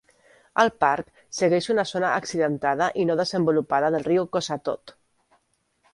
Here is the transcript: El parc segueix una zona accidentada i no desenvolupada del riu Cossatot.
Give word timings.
El 0.61 0.71
parc 0.83 1.11
segueix 1.39 1.67
una 1.73 1.85
zona 1.91 2.09
accidentada 2.21 2.89
i 3.03 3.07
no 3.11 3.19
desenvolupada 3.23 3.95
del 3.97 4.11
riu 4.11 4.29
Cossatot. 4.39 4.99